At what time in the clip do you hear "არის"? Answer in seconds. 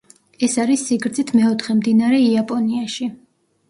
0.63-0.85